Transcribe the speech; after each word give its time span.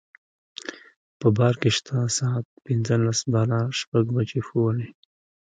په 1.19 1.27
بار 1.37 1.53
کې 1.61 1.69
شته 1.77 1.97
ساعت 2.17 2.45
پنځلس 2.65 3.19
بالا 3.33 3.61
شپږ 3.79 4.05
بجې 4.15 4.41
ښوولې. 4.47 4.87